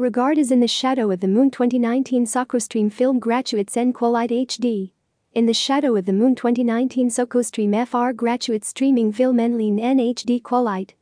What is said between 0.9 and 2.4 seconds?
of the Moon 2019